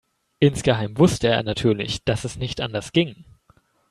[0.39, 3.23] Insgeheim wusste er natürlich, dass es nicht anders ging.